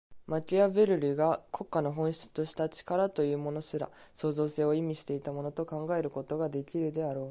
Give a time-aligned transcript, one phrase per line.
[0.25, 7.19] マキアヴェルリが国家の本質とした「力」というものすら、創造性を意味していたものと考えることができるであろう。